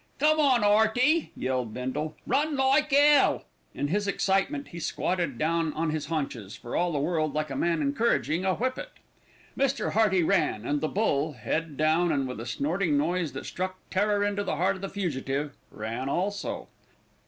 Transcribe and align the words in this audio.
"Come 0.17 0.39
on, 0.39 0.63
'Earty!" 0.63 1.29
yelled 1.37 1.75
Bindle. 1.75 2.15
"Run 2.25 2.55
like 2.57 2.91
'ell!" 2.91 3.45
In 3.75 3.89
his 3.89 4.07
excitement 4.07 4.69
he 4.69 4.79
squatted 4.79 5.37
down 5.37 5.71
on 5.73 5.91
his 5.91 6.07
haunches, 6.07 6.55
for 6.55 6.75
all 6.75 6.91
the 6.91 6.97
world 6.97 7.35
like 7.35 7.51
a 7.51 7.55
man 7.55 7.83
encouraging 7.83 8.43
a 8.43 8.55
whippet. 8.55 8.89
Mr. 9.55 9.91
Hearty 9.91 10.23
ran, 10.23 10.65
and 10.65 10.81
the 10.81 10.87
bull, 10.87 11.33
head 11.33 11.77
down 11.77 12.11
and 12.11 12.27
with 12.27 12.39
a 12.39 12.47
snorting 12.47 12.97
noise 12.97 13.33
that 13.33 13.45
struck 13.45 13.77
terror 13.91 14.27
to 14.35 14.43
the 14.43 14.55
heart 14.55 14.75
of 14.77 14.81
the 14.81 14.89
fugitive, 14.89 15.53
ran 15.71 16.09
also. 16.09 16.67